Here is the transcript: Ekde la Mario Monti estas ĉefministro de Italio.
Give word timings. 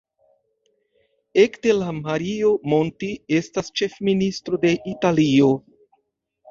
Ekde 1.43 1.75
la 1.81 1.91
Mario 1.99 2.55
Monti 2.73 3.11
estas 3.41 3.73
ĉefministro 3.83 4.63
de 4.67 4.75
Italio. 4.97 5.55